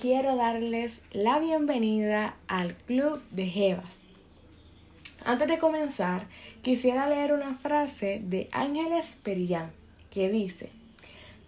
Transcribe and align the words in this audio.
quiero 0.00 0.34
darles 0.34 1.00
la 1.12 1.38
bienvenida 1.38 2.34
al 2.48 2.74
Club 2.74 3.22
de 3.30 3.46
Jevas. 3.46 3.94
Antes 5.24 5.46
de 5.46 5.58
comenzar, 5.58 6.26
quisiera 6.62 7.08
leer 7.08 7.32
una 7.32 7.54
frase 7.54 8.20
de 8.24 8.48
Ángeles 8.50 9.06
Perillán 9.22 9.70
que 10.12 10.28
dice, 10.30 10.68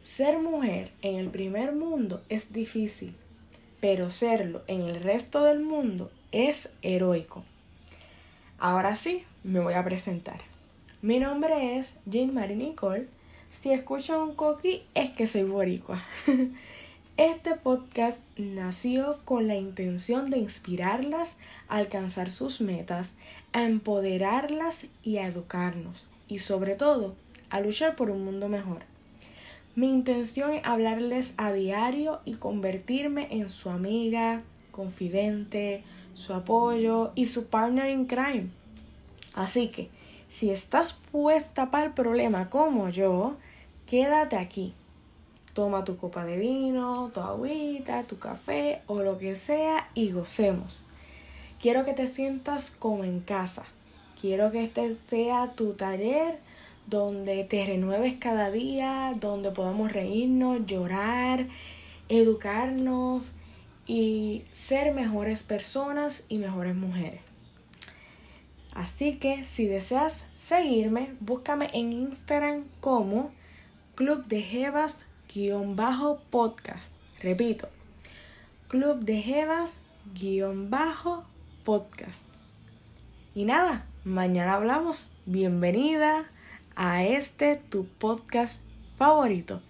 ser 0.07 0.39
mujer 0.39 0.93
en 1.03 1.17
el 1.17 1.31
primer 1.31 1.73
mundo 1.73 2.21
es 2.29 2.53
difícil, 2.53 3.13
pero 3.81 4.13
serlo 4.13 4.63
en 4.69 4.83
el 4.83 5.03
resto 5.03 5.43
del 5.43 5.59
mundo 5.59 6.09
es 6.31 6.69
heroico. 6.83 7.43
Ahora 8.61 8.95
sí, 8.95 9.25
me 9.43 9.59
voy 9.59 9.75
a 9.75 9.83
presentar. 9.83 10.39
Mi 11.03 11.19
nombre 11.19 11.79
es 11.79 11.95
Jean 12.07 12.33
Marie 12.33 12.55
Nicole. 12.55 13.09
Si 13.61 13.73
escuchan 13.73 14.21
un 14.21 14.37
coqui 14.37 14.83
es 14.95 15.11
que 15.11 15.27
soy 15.27 15.43
boricua. 15.43 16.01
Este 17.19 17.57
podcast 17.57 18.21
nació 18.39 19.19
con 19.25 19.49
la 19.49 19.57
intención 19.57 20.31
de 20.31 20.39
inspirarlas 20.39 21.31
a 21.69 21.79
alcanzar 21.79 22.31
sus 22.31 22.61
metas, 22.61 23.09
a 23.53 23.65
empoderarlas 23.65 24.87
y 25.03 25.17
a 25.17 25.27
educarnos 25.27 26.07
y 26.29 26.39
sobre 26.39 26.77
todo 26.77 27.17
a 27.51 27.59
luchar 27.59 27.97
por 27.97 28.11
un 28.11 28.25
mundo 28.25 28.49
mejor. 28.49 28.83
Mi 29.75 29.89
intención 29.89 30.53
es 30.53 30.65
hablarles 30.65 31.35
a 31.39 31.51
diario 31.53 32.21
y 32.25 32.35
convertirme 32.35 33.27
en 33.33 33.51
su 33.51 33.69
amiga, 33.69 34.45
confidente, 34.71 35.83
su 36.15 36.35
apoyo 36.35 37.11
y 37.17 37.27
su 37.27 37.51
partner 37.51 37.91
in 37.91 38.07
crime. 38.07 38.47
Así 39.35 39.73
que, 39.73 39.91
si 40.31 40.51
estás 40.51 40.93
puesta 40.93 41.73
para 41.73 41.87
el 41.87 41.93
problema 41.95 42.49
como 42.49 42.91
yo, 42.91 43.35
quédate 43.89 44.37
aquí 44.37 44.73
Toma 45.59 45.83
tu 45.83 45.97
copa 45.97 46.25
de 46.25 46.37
vino, 46.37 47.11
tu 47.13 47.19
agüita, 47.19 48.05
tu 48.05 48.17
café 48.17 48.81
o 48.87 49.03
lo 49.03 49.19
que 49.19 49.35
sea 49.35 49.89
y 49.93 50.13
gocemos. 50.13 50.85
Quiero 51.61 51.85
que 51.85 51.95
te 51.95 52.07
sientas 52.07 52.71
como 52.71 53.03
en 53.03 53.19
casa. 53.19 53.65
Quiero 54.21 54.53
que 54.53 54.63
este 54.63 54.97
sea 55.11 55.51
tu 55.57 55.73
taller 55.73 56.39
donde 56.87 57.43
te 57.43 57.67
renueves 57.67 58.15
cada 58.21 58.53
día, 58.53 59.13
donde 59.19 59.51
podamos 59.51 59.93
reírnos, 59.93 60.65
llorar, 60.65 61.45
educarnos 62.09 63.33
y 63.89 64.45
ser 64.55 64.95
mejores 64.95 65.43
personas 65.43 66.23
y 66.29 66.39
mejores 66.39 66.77
mujeres. 66.77 67.21
Así 68.75 69.17
que 69.17 69.45
si 69.45 69.67
deseas 69.67 70.23
seguirme, 70.41 71.11
búscame 71.19 71.69
en 71.73 71.93
Instagram 71.93 72.63
como 72.81 73.33
Club 73.97 74.25
de 74.27 74.43
Jevas 74.43 75.08
guion 75.33 75.77
bajo 75.77 76.19
podcast. 76.31 77.01
Repito, 77.23 77.69
Club 78.69 79.01
de 79.01 79.21
Jevas 79.21 79.77
guion 80.15 80.71
bajo 80.71 81.25
podcast. 81.65 82.29
Y 83.35 83.45
nada, 83.45 83.85
mañana 84.05 84.55
hablamos. 84.55 85.09
Bienvenida 85.27 86.25
a 86.77 87.05
este 87.05 87.57
tu 87.57 87.87
podcast 87.99 88.59
favorito, 88.97 89.61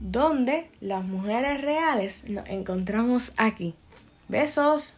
donde 0.00 0.70
las 0.80 1.04
mujeres 1.04 1.60
reales 1.60 2.30
nos 2.30 2.46
encontramos 2.48 3.32
aquí. 3.36 3.74
Besos. 4.28 4.94